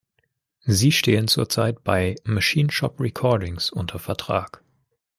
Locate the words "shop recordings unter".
2.71-3.99